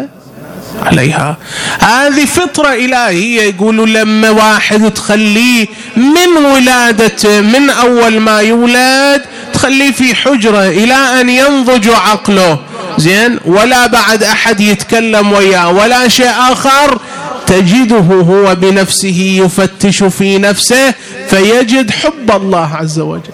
عليها. 0.83 1.37
هذه 1.79 2.25
فطرة 2.25 2.69
إلهية 2.69 3.43
يقولوا 3.43 3.87
لما 3.87 4.31
واحد 4.31 4.91
تخليه 4.91 5.67
من 5.97 6.45
ولادته 6.55 7.41
من 7.41 7.71
أول 7.71 8.21
ما 8.21 8.39
يولد 8.41 9.23
تخليه 9.53 9.93
في 9.93 10.15
حجرة 10.15 10.69
إلى 10.69 10.95
أن 10.95 11.29
ينضج 11.29 11.89
عقله. 11.89 12.59
زين؟ 12.99 13.39
ولا 13.45 13.87
بعد 13.87 14.23
أحد 14.23 14.61
يتكلم 14.61 15.33
وياه. 15.33 15.73
ولا 15.73 16.09
شيء 16.09 16.31
آخر 16.31 16.99
تجده 17.47 17.97
هو 17.99 18.55
بنفسه 18.55 19.41
يفتش 19.45 20.03
في 20.03 20.39
نفسه 20.39 20.95
فيجد 21.29 21.91
حب 21.91 22.31
الله 22.31 22.71
عز 22.77 22.99
وجل. 22.99 23.34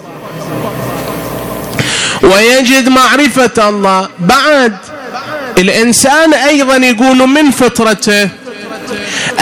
ويجد 2.23 2.89
معرفة 2.89 3.69
الله. 3.69 4.09
بعد 4.19 4.77
الإنسان 5.57 6.33
أيضا 6.33 6.75
يقول 6.75 7.17
من 7.17 7.51
فطرته؟ 7.51 8.29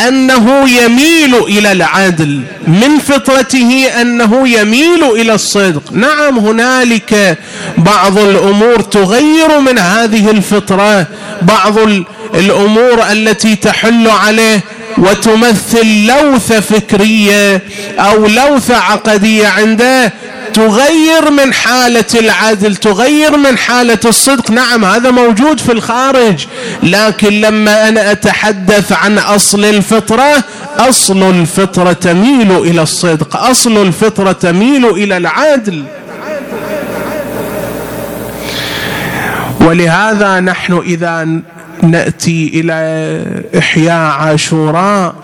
أنه 0.08 0.70
يميل 0.70 1.36
إلى 1.36 1.72
العدل. 1.72 2.42
من 2.68 3.00
فطرته 3.00 3.86
أنه 4.02 4.48
يميل 4.48 5.04
إلى 5.04 5.34
الصدق. 5.34 5.84
نعم 5.92 6.40
هنالك 6.40 7.38
بعض 7.78 8.18
الأمور 8.18 8.82
تغير 8.82 9.60
من 9.60 9.80
هذه 9.80 10.30
الفطرة. 10.32 11.08
بعض 11.42 11.78
الأمور 12.36 13.12
التي 13.12 13.56
تحل 13.56 14.10
عليه 14.10 14.64
وتمثل 14.98 16.06
لوثة 16.06 16.60
فكرية 16.60 17.62
أو 18.00 18.28
لوثة 18.28 18.78
عقدية 18.78 19.48
عنده. 19.48 20.14
تغير 20.60 21.32
من 21.32 21.54
حالة 21.54 22.06
العدل 22.16 22.76
تغير 22.76 23.38
من 23.38 23.58
حالة 23.58 24.00
الصدق. 24.06 24.52
نعم 24.52 24.86
هذا 24.86 25.12
موجود 25.12 25.60
في 25.60 25.72
الخارج 25.72 26.48
لكن 26.84 27.42
لما 27.42 27.90
أنا 27.90 28.12
أتحدث 28.12 28.92
عن 28.92 29.18
أصل 29.18 29.66
الفطرة 29.66 30.44
أصل 30.78 31.24
الفطرة 31.30 31.94
تميل 31.94 32.52
إلى 32.52 32.82
الصدق 32.82 33.38
أصل 33.38 33.82
الفطرة 33.88 34.32
تميل 34.32 34.86
إلى 34.86 35.18
العدل. 35.18 35.84
ولهذا 39.62 40.40
نحن 40.40 40.82
إذا 40.86 41.28
نأتي 41.84 42.52
إلى 42.54 43.26
إحياء 43.58 44.12
عاشوراء 44.12 45.16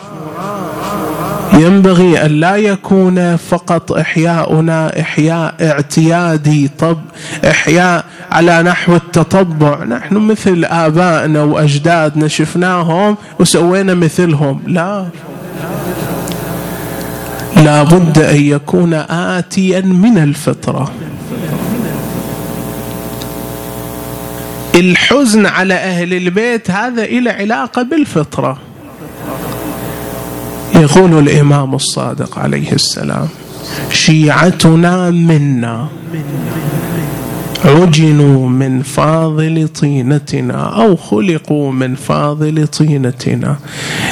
ينبغي 1.53 2.25
أن 2.25 2.31
لا 2.31 2.55
يكون 2.55 3.35
فقط 3.35 3.91
إحياؤنا 3.91 4.99
إحياء 4.99 5.55
اعتيادي 5.61 6.69
طب 6.79 6.97
إحياء 7.45 8.05
على 8.31 8.63
نحو 8.63 8.95
التطبع. 8.95 9.83
نحن 9.83 10.15
مثل 10.15 10.65
آبائنا 10.65 11.43
وأجدادنا 11.43 12.27
شفناهم 12.27 13.17
وسوينا 13.39 13.93
مثلهم. 13.93 14.61
لا. 14.67 15.07
لا 17.55 17.83
بد 17.83 18.19
أن 18.19 18.41
يكون 18.41 18.93
اتيا 19.09 19.81
من 19.81 20.17
الفطرة. 20.17 20.91
الحزن 24.75 25.45
على 25.45 25.73
أهل 25.73 26.13
البيت 26.13 26.71
هذا 26.71 27.03
إلى 27.03 27.29
علاقة 27.29 27.81
بالفطرة. 27.81 28.57
يقول 30.75 31.19
الإمام 31.19 31.75
الصادق 31.75 32.39
عليه 32.39 32.71
السلام 32.71 33.27
شيعتنا 33.91 35.11
منا 35.11 35.87
عجنوا 37.65 38.49
من 38.49 38.81
فاضل 38.81 39.67
طينتنا 39.81 40.81
أو 40.81 40.95
خلقوا 40.95 41.71
من 41.71 41.95
فاضل 41.95 42.67
طينتنا 42.67 43.57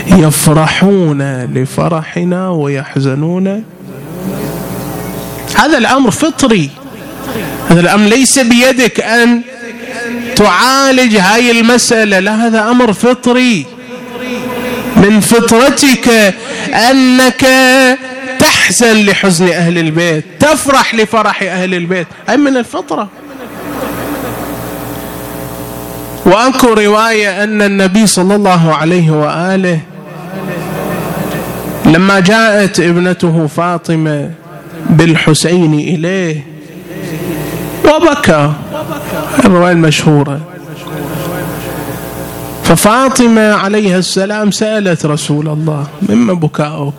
يفرحون 0.07 1.43
لفرحنا 1.43 2.49
ويحزنون. 2.49 3.63
هذا 5.55 5.77
الأمر 5.77 6.11
فطري. 6.11 6.69
هذا 7.69 7.79
الأمر 7.79 8.07
ليس 8.07 8.39
بيدك 8.39 9.01
أن 9.01 9.41
تعالج 10.35 11.15
هاي 11.15 11.51
المسألة 11.51 12.19
لا 12.19 12.47
هذا 12.47 12.69
أمر 12.69 12.93
فطري. 12.93 13.65
من 14.95 15.19
فطرتك 15.19 16.33
أنك 16.73 17.45
تحزن 18.39 19.05
لحزن 19.05 19.47
أهل 19.47 19.77
البيت 19.77 20.25
تفرح 20.39 20.95
لفرح 20.95 21.43
أهل 21.43 21.73
البيت. 21.73 22.07
هاي 22.27 22.37
من 22.37 22.57
الفطرة. 22.57 23.07
واكو 26.25 26.67
رواية 26.67 27.43
أن 27.43 27.61
النبي 27.61 28.07
صلى 28.07 28.35
الله 28.35 28.73
عليه 28.75 29.11
وآله 29.11 29.79
لما 31.85 32.19
جاءت 32.19 32.79
ابنته 32.79 33.47
فاطمة 33.47 34.31
بالحسين 34.89 35.73
إليه 35.73 36.43
وبكى. 37.85 38.51
الرواية 39.39 39.71
المشهورة. 39.71 40.39
ففاطمة 42.73 43.53
عليها 43.53 43.99
السلام 43.99 44.51
سألت 44.51 45.05
رسول 45.05 45.47
الله 45.47 45.87
مما 46.09 46.33
بكاؤك؟ 46.33 46.93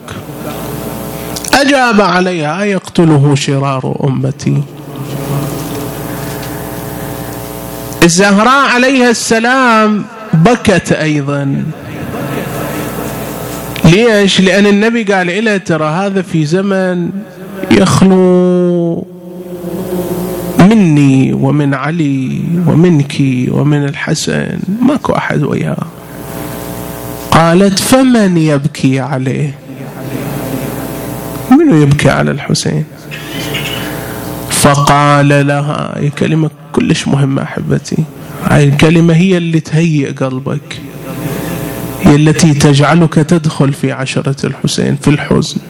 أجاب 1.55 2.01
عليها 2.01 2.65
يقتله 2.65 3.35
شرار 3.35 3.97
أمتي؟ 4.05 4.63
الزهراء 8.03 8.69
عليها 8.75 9.11
السلام 9.11 10.05
بكت 10.35 10.93
أيضا. 10.93 11.65
ليش؟ 13.85 14.41
لأن 14.41 14.67
النبي 14.67 15.03
قال 15.03 15.45
لها 15.45 15.57
ترى 15.57 15.87
هذا 15.87 16.23
في 16.23 16.45
زمن 16.45 17.11
يخلو. 17.71 19.07
مني 20.75 21.33
ومن 21.33 21.75
علي 21.75 22.41
ومنك 22.67 23.15
ومن 23.49 23.85
الحسن 23.85 24.59
ماكو 24.83 25.13
أحد 25.13 25.43
وياه. 25.43 25.87
قالت 27.31 27.79
فمن 27.79 28.37
يبكي 28.37 29.01
عليه؟ 29.01 29.55
من 31.51 31.83
يبكي 31.83 32.11
على 32.11 32.31
الحسين؟ 32.31 32.85
فقال 34.51 35.47
لها 35.47 35.99
هي 35.99 36.11
كلمة 36.11 36.51
كلش 36.73 37.09
مهمة 37.09 37.43
أحبتي. 37.43 38.05
هاي 38.45 38.65
الكلمة 38.65 39.15
هي 39.15 39.37
اللي 39.37 39.61
تهيئ 39.61 40.13
قلبك. 40.13 40.81
هي 42.03 42.17
التي 42.17 42.55
تجعلك 42.55 43.15
تدخل 43.15 43.73
في 43.73 43.93
عشرة 43.93 44.47
الحسين 44.47 44.97
في 44.97 45.09
الحزن. 45.09 45.61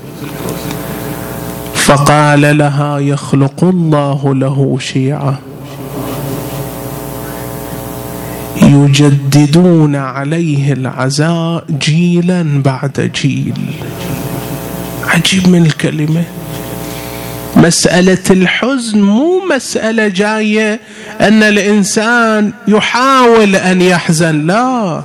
فقال 1.84 2.58
لها 2.58 2.98
يخلق 2.98 3.64
الله 3.64 4.34
له 4.34 4.76
شيعه 4.80 5.38
يجددون 8.62 9.96
عليه 9.96 10.72
العزاء 10.72 11.64
جيلا 11.70 12.62
بعد 12.62 13.10
جيل. 13.22 13.54
عجيب 15.08 15.48
من 15.48 15.66
الكلمة. 15.66 16.24
مسألة 17.64 18.18
الحزن 18.30 19.00
مو 19.00 19.42
مسألة 19.50 20.08
جاية 20.08 20.80
أن 21.20 21.42
الإنسان 21.42 22.52
يحاول 22.68 23.56
أن 23.56 23.82
يحزن 23.82 24.46
لا. 24.46 25.02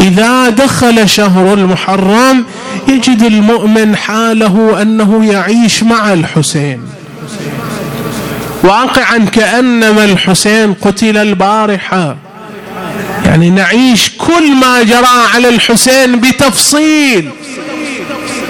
إذا 0.00 0.48
دخل 0.48 1.08
شهر 1.08 1.54
المحرم 1.54 2.44
يجد 2.88 3.22
المؤمن 3.22 3.96
حاله 3.96 4.82
أنه 4.82 5.24
يعيش 5.32 5.82
مع 5.82 6.12
الحسين. 6.12 6.82
واقعا 8.62 9.18
كأنما 9.18 10.04
الحسين 10.04 10.74
قتل 10.74 11.16
البارحة. 11.16 12.16
يعني 13.24 13.50
نعيش 13.50 14.10
كل 14.18 14.54
ما 14.54 14.82
جرى 14.82 15.28
على 15.34 15.48
الحسين 15.48 16.20
بتفصيل. 16.20 17.30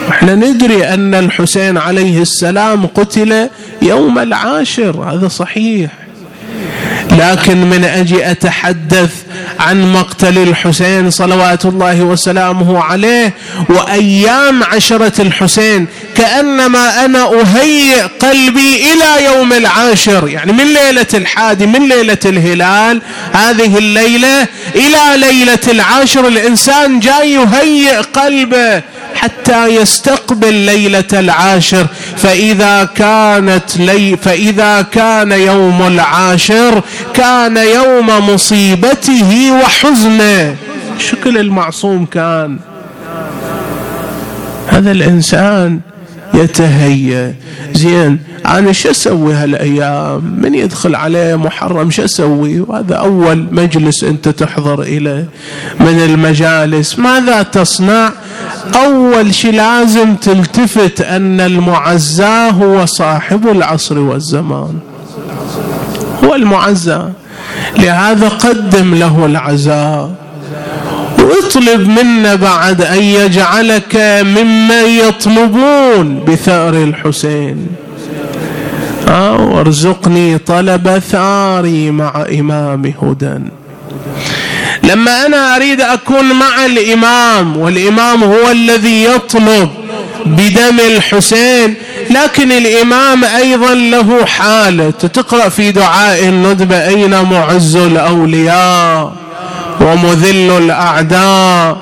إحنا 0.09 0.35
ندري 0.35 0.89
أن 0.89 1.15
الحسين 1.15 1.79
عليه 1.79 2.23
السلام 2.23 2.87
قتل 2.87 3.49
يوم 3.83 4.19
العاشر 4.19 4.97
هذا 5.13 5.29
صحيح. 5.29 5.91
لكن 7.11 7.71
من 7.71 7.85
أجي 7.85 8.31
أتحدث 8.31 9.11
عن 9.61 9.93
مقتل 9.93 10.39
الحسين 10.39 11.11
صلوات 11.11 11.65
الله 11.65 12.03
وسلامه 12.03 12.83
عليه 12.83 13.35
وأيام 13.69 14.63
عشرة 14.63 15.23
الحسين 15.23 15.87
كأنما 16.17 17.05
أنا 17.05 17.25
أهيئ 17.41 18.03
قلبي 18.03 18.77
إلى 18.93 19.25
يوم 19.25 19.53
العاشر 19.53 20.29
يعني 20.29 20.53
من 20.53 20.65
ليلة 20.65 21.07
الحادي 21.15 21.67
من 21.67 21.89
ليلة 21.89 22.19
الهلال 22.27 23.03
هذه 23.33 23.79
الليلة 23.79 24.47
إلى 24.75 25.27
ليلة 25.29 25.59
العاشر 25.69 26.29
الإنسان 26.29 27.01
جاي 27.01 27.33
يهيئ 27.33 27.97
قلبه. 27.97 28.83
حتى 29.25 29.67
يستقبل 29.67 30.55
ليلة 30.55 31.05
العاشر. 31.13 31.87
فإذا 32.17 32.85
كانت 32.85 33.77
لي 33.77 34.17
فإذا 34.17 34.83
كان 34.83 35.33
يوم 35.33 35.87
العاشر 35.87 36.83
كان 37.15 37.57
يوم 37.57 38.07
مصيبته 38.31 39.53
وحزنه. 39.53 40.57
شكل 40.99 41.39
المعصوم 41.39 42.07
كان؟ 42.07 42.59
هذا 44.69 44.93
الإنسان 44.93 45.81
يتهيأ. 46.35 47.35
زين 47.75 48.19
أنا 48.47 48.73
شو 48.73 48.91
أسوي 48.91 49.35
هالأيام؟ 49.35 50.39
من 50.43 50.55
يدخل 50.55 50.95
عليه 50.95 51.37
محرم 51.37 51.91
شو 51.91 52.05
أسوي؟ 52.05 52.61
وهذا 52.61 52.95
أول 52.95 53.47
مجلس 53.51 54.05
أنت 54.05 54.29
تحضر 54.29 54.83
إليه. 54.83 55.29
من 55.81 56.01
المجالس 56.05 56.99
ماذا 56.99 57.43
تصنع؟ 57.43 58.13
أول 58.75 59.35
شيء 59.35 59.53
لازم 59.53 60.15
تلتفت 60.15 61.01
أن 61.01 61.41
المعزى 61.41 62.51
هو 62.63 62.87
صاحب 62.87 63.49
العصر 63.49 63.99
والزمان. 63.99 64.79
هو 66.25 66.35
المعزى. 66.35 67.03
لهذا 67.79 68.29
قدم 68.29 68.95
له 68.95 69.27
العزاء. 69.27 70.11
واطلب 71.19 71.89
منا 71.89 72.35
بعد 72.35 72.83
أن 72.83 73.03
يجعلك 73.03 73.97
ممن 74.23 74.85
يطلبون 75.09 76.25
بثأر 76.29 76.75
الحسين. 76.75 77.67
وارزقني 79.39 80.39
طلب 80.39 80.99
ثاري 80.99 81.91
مع 81.91 82.25
إمام 82.39 82.93
هدى. 83.03 83.39
لما 84.85 85.27
أنا 85.27 85.57
أريد 85.57 85.81
أكون 85.81 86.33
مع 86.33 86.65
الإمام 86.67 87.57
والإمام 87.57 88.25
هو 88.25 88.51
الذي 88.51 89.05
يطلب 89.05 89.71
بدم 90.27 90.81
الحسين 90.87 91.75
لكن 92.11 92.53
الإمام 92.53 93.25
أيضا 93.25 93.75
له 93.75 94.25
حالة 94.27 94.91
تقرأ 94.91 95.49
في 95.49 95.73
دعاء 95.73 96.25
الندبة 96.25 96.87
أين 96.89 97.23
معز 97.23 97.77
الأولياء 97.77 99.13
ومذل 99.81 100.51
الأعداء؟ 100.59 101.77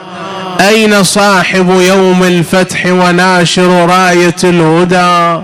أين 0.61 1.03
صاحب 1.03 1.71
يوم 1.81 2.23
الفتح 2.23 2.87
وناشر 2.87 3.87
راية 3.87 4.37
الهدى؟ 4.45 5.43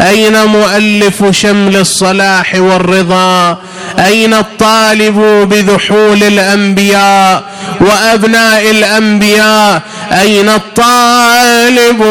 أين 0.00 0.44
مؤلف 0.44 1.24
شمل 1.30 1.76
الصلاح 1.76 2.54
والرضا؟ 2.54 3.58
أين 4.06 4.34
الطالب 4.34 5.48
بذحول 5.50 6.22
الأنبياء 6.22 7.42
وأبناء 7.80 8.70
الأنبياء؟ 8.70 9.82
أين 10.12 10.48
الطالب؟ 10.48 12.02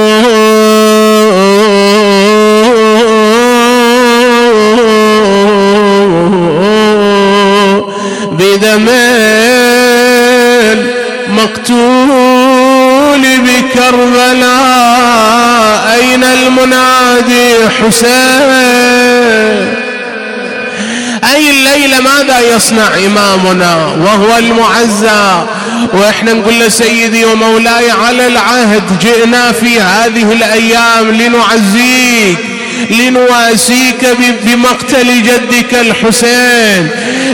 بدم 8.32 8.90
المقتول 11.30 11.95
بكربلاء 13.76 14.40
أين 15.94 16.24
المنادي 16.24 17.70
حسين؟ 17.70 18.52
أي 21.36 21.50
الليلة 21.50 22.02
ماذا 22.02 22.56
يصنع 22.56 22.88
إمامنا 23.06 23.76
وهو 23.76 24.38
المعزى؟ 24.38 25.46
وإحنا 25.94 26.34
نقول 26.34 26.60
له 26.60 26.70
سيدي 26.70 27.26
ومولاي 27.26 27.92
على 27.92 28.28
العهد 28.28 29.00
جئنا 29.02 29.52
في 29.52 29.82
هذه 29.82 30.32
الأيام 30.32 31.12
لنعزيك 31.12 32.38
لنواسيك 32.90 34.08
بمقتل 34.44 35.24
جدك 35.24 35.74
الحسين. 35.74 36.90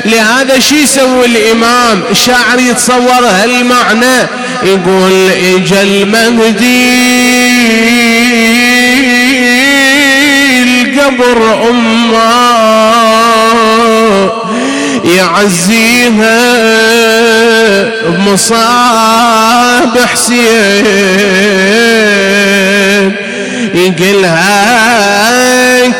لهذا 0.05 0.59
شي 0.59 0.83
يسوي 0.83 1.25
الإمام؟ 1.25 2.03
الشاعر 2.11 2.59
يتصور 2.59 3.25
هالمعنى 3.25 4.27
يقول 4.63 5.29
إجا 5.29 5.81
المهدي 5.81 6.91
القبر 10.63 11.69
أمه 11.69 12.21
يعزيها 15.05 16.41
بمصاب 18.05 19.97
حسين. 20.13 20.85
يقلها 23.73 24.91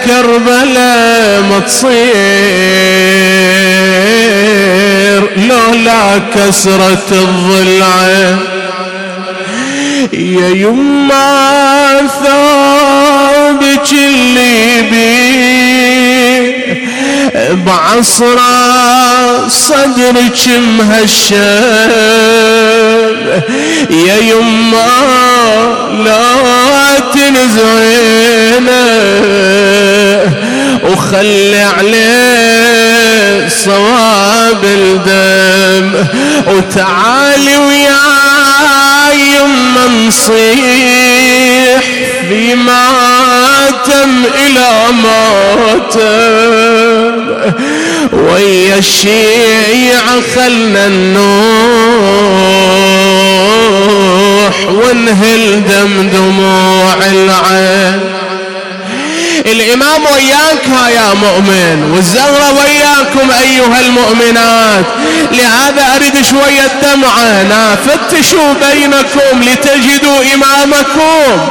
كربلاء 0.06 1.42
ما 1.42 1.60
تصير. 1.60 2.02
لولا 5.38 6.18
كسرة 6.36 7.08
الضلع. 7.12 8.51
يا 10.14 10.50
يما 10.50 12.08
ثابت 12.24 13.92
اللي 13.94 14.82
بي 14.82 15.32
بعصرة 17.66 19.48
صدرك 19.48 20.48
مهشم 20.78 21.92
يا 23.90 24.18
يما 24.18 24.88
لا 26.06 27.00
تنزعينا. 27.14 28.84
وخلي 30.84 31.64
عليه 31.78 33.48
صواب 33.50 34.64
الدم. 34.64 36.06
وتعالي 36.48 37.58
ويا 37.58 37.92
يما 37.92 38.11
نصيح 40.08 41.82
في 42.30 42.56
ماتم 42.56 44.12
إلى 44.46 44.70
ماتم 45.04 46.12
ويا 48.14 48.78
الشيعة 48.78 50.22
خلنا 50.36 50.88
النوح 50.88 51.32
ونهل 54.70 55.44
دم 55.70 55.94
دموع 56.14 56.96
العين. 57.12 58.01
الإمام 59.52 60.02
وياك 60.14 60.68
يا 60.96 61.14
مؤمن 61.14 61.92
والزهرة 61.96 62.54
وياكم 62.60 63.32
أيها 63.32 63.80
المؤمنات. 63.80 64.86
لهذا 65.32 65.96
أريد 65.96 66.26
شوية 66.26 66.72
دمعة 66.84 67.76
فتشوا 67.76 68.54
بينكم 68.54 69.42
لتجدوا 69.42 70.20
إمامكم. 70.34 71.42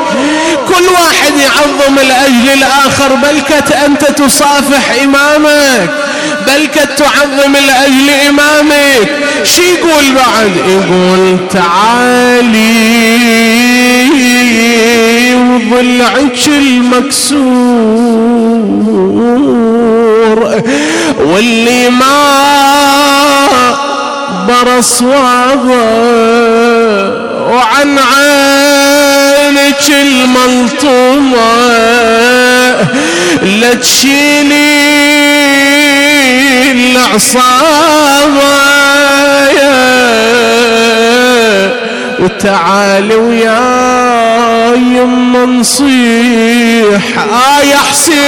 كل 0.69 0.85
واحد 0.89 1.33
يعظم 1.39 1.99
الأجل 1.99 2.49
الآخر 2.55 3.15
بلكت 3.15 3.73
أنت 3.73 4.05
تصافح 4.05 4.93
إمامك. 5.03 5.91
بلكت 6.47 6.89
تعظم 6.99 7.57
الأجل 7.57 8.11
إمامك. 8.29 9.09
شي 9.45 9.63
يقول 9.63 10.15
بعد؟ 10.15 10.57
يقول 10.57 11.39
تعالي. 11.53 12.81
وضلعك 15.55 16.49
المكسور 16.49 17.41
واللي 21.27 21.91
ما 21.91 22.41
برص 24.49 25.03
وعن 27.51 27.99
عينك 27.99 29.85
الملطومة 29.91 31.51
لا 33.43 33.75
تشيلي 33.75 34.81
العصابة 36.73 38.61
وتعالي 42.21 43.15
ويا 43.15 43.61
يما 44.75 45.45
نصيح. 45.45 47.19
آه 47.19 47.61
يا 47.63 47.77
حسين 47.77 48.21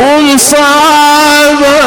ومصابة 0.00 1.78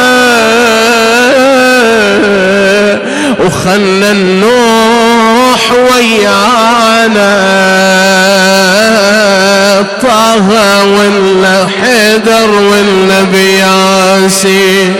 وخلنا 3.39 4.11
النوح 4.11 5.71
ويانا. 5.71 7.51
طه 10.01 10.49
ولا 10.85 11.67
حيدر 11.81 12.49
ولا 12.51 13.21
بياسين 14.19 14.95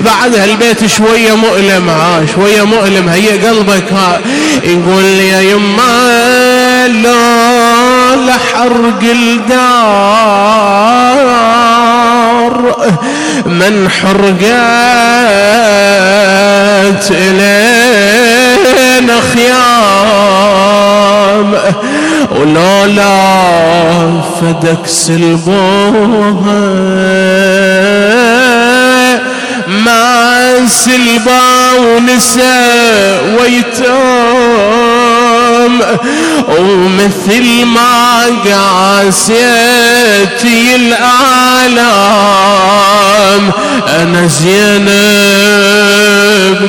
بعد 0.00 0.34
هالبيت 0.36 0.86
شوية 0.86 1.36
مؤلم 1.36 1.88
ها 1.88 2.26
شوية 2.34 2.62
مؤلم. 2.62 3.08
هي 3.08 3.28
قلبك 3.48 3.92
ها. 3.92 4.20
يقول 4.64 5.04
لي 5.04 5.28
يا 5.28 5.40
يما 5.40 6.88
لا 6.88 8.16
لحرق 8.16 9.02
الدار. 9.02 10.36
من 13.46 13.88
حرقات 13.90 14.46
إلينا 17.10 19.20
خيام. 19.34 21.50
ولولا 22.40 23.16
فدك 24.40 24.86
سلبوها 24.86 26.64
ما 29.68 30.66
سلبا 30.66 31.72
ونساء 31.78 33.22
ويتام 33.40 35.05
ومثل 36.48 37.64
ما 37.64 38.24
قاسيتي 38.44 39.36
الآلام 40.76 42.16
أنا 43.88 44.26
زينب 44.26 44.86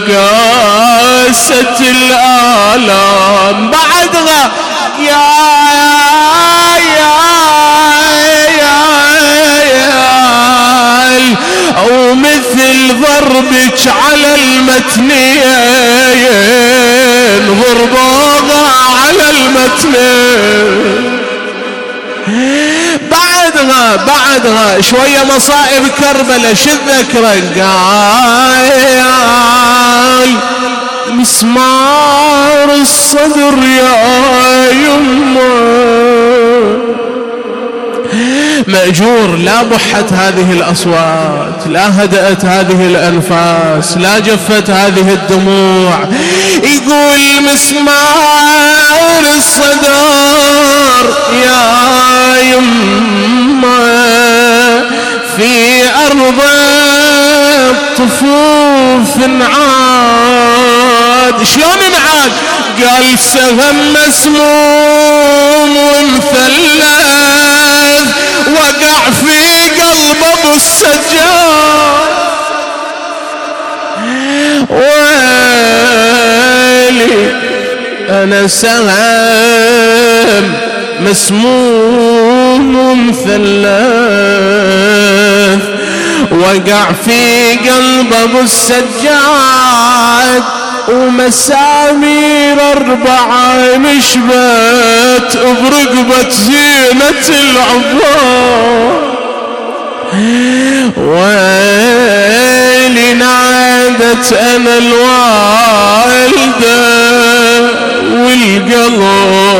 قاسة 0.10 1.80
الآلام 1.80 3.72
بعدها 3.72 4.52
يا 5.00 5.28
يا 6.98 7.14
يا 8.60 8.78
أو 11.78 12.16
مثل 12.16 12.78
ضربك 13.02 13.80
على 13.88 14.30
المتنين 14.36 15.38
ضربوها 17.62 18.37
المتنين 19.58 21.18
بعدها 23.12 23.96
بعدها 23.96 24.82
شوية 24.82 25.24
مصائب 25.36 25.84
كربلة 26.00 26.54
شو 26.54 26.70
ذكرك 26.70 27.60
قال 27.60 28.68
مسمار 31.12 32.76
الصدر 32.82 33.58
يا 33.78 34.72
يمه 34.72 36.18
مأجور 38.68 39.36
لا 39.36 39.64
بحت 39.64 40.14
هذه 40.14 40.52
الأصوات 40.52 41.68
لا 41.68 42.04
هدأت 42.04 42.46
هذه 42.46 42.86
الأنفاس 42.86 43.98
لا 43.98 44.20
جفت 44.20 44.70
هذه 44.70 45.14
الدموع. 45.14 46.00
يقول 46.64 47.44
مسمار 47.54 48.47
الصدر 49.38 51.06
يا 51.46 51.64
يمه 52.42 53.78
في 55.38 55.52
أرض 56.06 56.42
طفوف 57.98 59.14
عاد. 59.42 61.38
شلون 61.44 61.80
انعاد 61.88 62.32
قال 62.84 63.06
سهم 63.20 63.78
مسموم 63.94 65.72
ومثلث 65.78 66.88
وقع 68.48 69.00
في 69.22 69.38
قلب 69.70 70.22
ابو 70.34 70.52
السجاد. 70.56 72.17
أنا 78.24 78.48
سهم 78.48 78.86
مسموم 81.00 82.76
ومثلث 82.76 83.28
وقع 86.32 86.92
في 87.06 87.52
قلب 87.70 88.14
أبو 88.24 88.40
السجاد 88.40 90.44
ومسامير 90.88 92.58
أربعة 92.72 93.78
نشبت 93.78 95.38
برقبة 95.38 96.30
زينة 96.30 97.28
العباد 97.30 98.98
ويلي 101.78 103.14
نادت 103.14 104.34
أنا 104.34 104.78
الوالدة. 104.78 105.88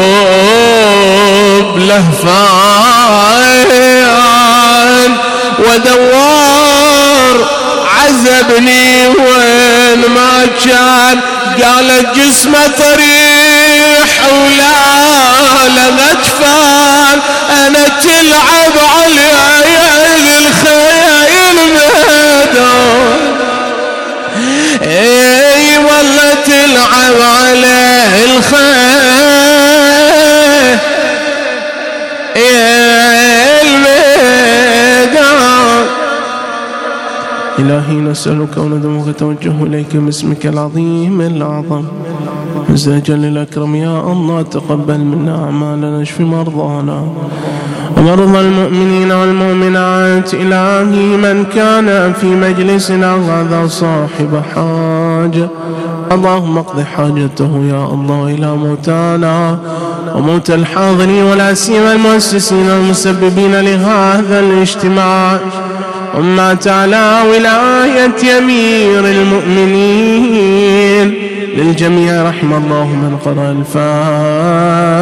والقلب 0.08 1.78
لهفان 3.88 5.18
ودوار 5.60 7.38
عذبني 7.98 9.08
وين 9.08 10.02
ما 10.16 10.46
كان. 10.66 11.20
قالت 11.64 12.08
جسمه 12.16 12.68
طريح 12.68 14.10
ولا 14.32 15.68
لغتفان 15.70 17.20
أنا 17.50 17.84
تلعب 17.88 18.76
علي 18.96 19.32
إلهي 37.88 38.02
نسألك 38.02 38.58
وندعوك 38.58 39.16
توجه 39.20 39.64
إليك 39.64 39.96
باسمك 39.96 40.46
العظيم 40.46 41.22
الأعظم. 41.22 41.84
مزاجا 42.70 43.16
الأكرم 43.16 43.76
يا 43.76 44.12
الله 44.12 44.42
تقبل 44.42 45.00
منا 45.00 45.36
أعمالنا 45.44 46.02
اشف 46.02 46.22
مرضانا. 46.22 47.00
ومرضى 47.98 48.40
المؤمنين 48.40 49.12
والمؤمنات 49.12 50.34
إلهي 50.34 51.18
من 51.26 51.46
كان 51.56 52.14
في 52.14 52.28
مجلسنا 52.28 53.16
هذا 53.16 53.68
صاحب 53.68 54.32
حاجة 54.56 55.48
اللهم 56.12 56.58
اقض 56.58 56.82
حاجته 56.82 57.52
يا 57.74 57.86
الله 57.94 58.28
إلى 58.36 58.56
موتانا 58.56 59.60
وموت 60.16 60.52
الحاضرين 60.52 61.24
ولا 61.24 61.54
سيما 61.54 61.92
المؤسسين 61.94 62.70
المسببين 62.70 63.54
لهذا 63.62 64.40
الاجتماع. 64.40 65.40
أمة 66.18 66.66
على 66.68 67.22
ولاية 67.30 68.38
أمير 68.38 69.06
المؤمنين. 69.06 70.68
للجميع 71.58 72.30
رحم 72.30 72.54
الله 72.54 72.86
من 72.86 73.18
قرأ 73.26 73.52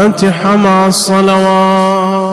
الفاتحة 0.09 0.55
مع 0.55 0.87
الصلوات. 0.87 2.24